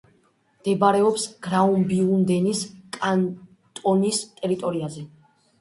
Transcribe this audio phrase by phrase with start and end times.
[0.61, 2.63] მდებარეობს გრაუბიუნდენის
[2.97, 5.07] კანტონის ტერიტორიაზე.